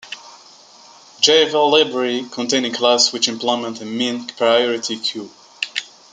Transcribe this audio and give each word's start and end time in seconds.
Java's 1.19 1.53
library 1.53 2.25
contains 2.31 2.65
a 2.65 2.71
class, 2.75 3.13
which 3.13 3.27
implements 3.27 3.81
a 3.81 3.85
min-priority-queue. 3.85 5.29